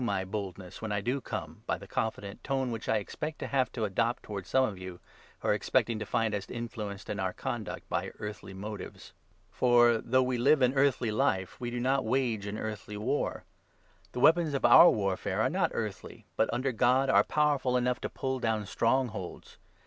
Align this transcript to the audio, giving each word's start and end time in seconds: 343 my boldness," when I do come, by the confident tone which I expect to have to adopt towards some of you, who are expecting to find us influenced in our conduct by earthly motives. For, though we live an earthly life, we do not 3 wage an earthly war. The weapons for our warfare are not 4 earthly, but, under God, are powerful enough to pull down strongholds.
343 0.01 0.17
my 0.27 0.31
boldness," 0.31 0.81
when 0.81 0.91
I 0.91 0.99
do 0.99 1.21
come, 1.21 1.61
by 1.67 1.77
the 1.77 1.85
confident 1.85 2.43
tone 2.43 2.71
which 2.71 2.89
I 2.89 2.97
expect 2.97 3.37
to 3.37 3.45
have 3.45 3.71
to 3.73 3.83
adopt 3.85 4.23
towards 4.23 4.49
some 4.49 4.65
of 4.65 4.79
you, 4.79 4.99
who 5.41 5.49
are 5.49 5.53
expecting 5.53 5.99
to 5.99 6.07
find 6.07 6.33
us 6.33 6.49
influenced 6.49 7.07
in 7.07 7.19
our 7.19 7.33
conduct 7.33 7.87
by 7.87 8.11
earthly 8.17 8.55
motives. 8.55 9.13
For, 9.51 9.99
though 9.99 10.23
we 10.23 10.39
live 10.39 10.63
an 10.63 10.73
earthly 10.73 11.11
life, 11.11 11.59
we 11.61 11.69
do 11.69 11.79
not 11.79 12.01
3 12.01 12.09
wage 12.09 12.47
an 12.47 12.57
earthly 12.57 12.97
war. 12.97 13.43
The 14.13 14.19
weapons 14.19 14.55
for 14.57 14.65
our 14.65 14.89
warfare 14.89 15.39
are 15.39 15.51
not 15.51 15.71
4 15.71 15.79
earthly, 15.79 16.25
but, 16.35 16.49
under 16.51 16.71
God, 16.71 17.11
are 17.11 17.23
powerful 17.23 17.77
enough 17.77 18.01
to 18.01 18.09
pull 18.09 18.39
down 18.39 18.65
strongholds. 18.65 19.59